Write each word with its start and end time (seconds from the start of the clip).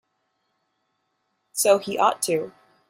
So 1.53 1.77
he 1.77 1.99
ought 1.99 2.23
to. 2.23 2.51